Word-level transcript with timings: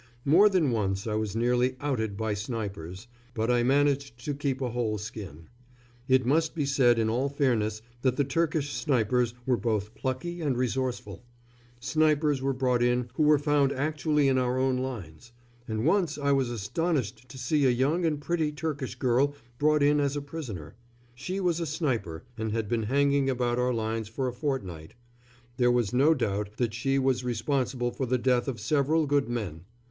More 0.25 0.49
than 0.49 0.71
once 0.71 1.05
I 1.05 1.13
was 1.13 1.35
nearly 1.35 1.75
"outed" 1.79 2.17
by 2.17 2.33
snipers; 2.33 3.05
but 3.35 3.51
I 3.51 3.61
managed 3.61 4.17
to 4.25 4.33
keep 4.33 4.59
a 4.59 4.71
whole 4.71 4.97
skin. 4.97 5.47
It 6.07 6.25
must 6.25 6.55
be 6.55 6.65
said 6.65 6.97
in 6.97 7.07
all 7.07 7.29
fairness 7.29 7.83
that 8.01 8.15
the 8.17 8.23
Turkish 8.23 8.73
snipers 8.73 9.35
were 9.45 9.57
both 9.57 9.93
plucky 9.93 10.41
and 10.41 10.57
resourceful 10.57 11.23
snipers 11.79 12.41
were 12.41 12.51
brought 12.51 12.81
in 12.81 13.09
who 13.13 13.21
were 13.21 13.37
found 13.37 13.71
actually 13.73 14.27
in 14.27 14.39
our 14.39 14.57
own 14.57 14.79
lines; 14.79 15.33
and 15.67 15.85
once 15.85 16.17
I 16.17 16.31
was 16.31 16.49
astonished 16.49 17.29
to 17.29 17.37
see 17.37 17.67
a 17.67 17.69
young 17.69 18.03
and 18.03 18.19
pretty 18.19 18.51
Turkish 18.51 18.95
girl 18.95 19.35
brought 19.59 19.83
in 19.83 19.99
as 19.99 20.15
a 20.17 20.21
prisoner. 20.23 20.73
She 21.13 21.39
was 21.39 21.59
a 21.59 21.67
sniper, 21.67 22.23
and 22.39 22.51
had 22.51 22.67
been 22.67 22.81
hanging 22.89 23.29
about 23.29 23.59
our 23.59 23.71
lines 23.71 24.07
for 24.09 24.27
a 24.27 24.33
fortnight. 24.33 24.95
There 25.57 25.69
was 25.69 25.93
no 25.93 26.15
doubt 26.15 26.57
that 26.57 26.73
she 26.73 26.97
was 26.97 27.23
responsible 27.23 27.91
for 27.91 28.07
the 28.07 28.17
death 28.17 28.47
of 28.47 28.59
several 28.59 29.05
good 29.05 29.29
men. 29.29 29.65